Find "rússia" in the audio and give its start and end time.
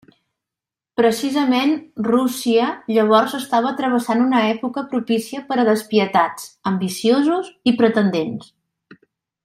2.07-2.69